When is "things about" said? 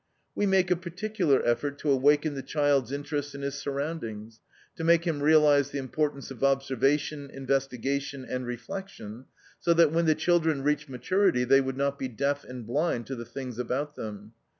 13.25-13.95